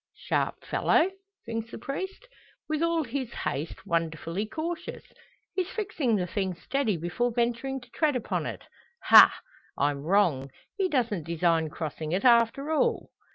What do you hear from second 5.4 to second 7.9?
He's fixing the thing steady before venturing to